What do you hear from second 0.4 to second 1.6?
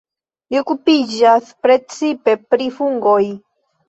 Li okupiĝas